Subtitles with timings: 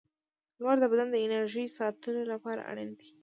[0.59, 3.09] •لمر د بدن د انرژۍ ساتلو لپاره اړین دی.